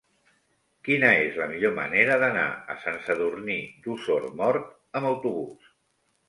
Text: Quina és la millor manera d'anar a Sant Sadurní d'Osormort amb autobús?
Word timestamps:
Quina 0.87 1.09
és 1.25 1.35
la 1.41 1.45
millor 1.51 1.75
manera 1.79 2.15
d'anar 2.23 2.45
a 2.75 2.77
Sant 2.85 2.97
Sadurní 3.11 3.59
d'Osormort 3.85 4.67
amb 5.03 5.11
autobús? 5.13 5.71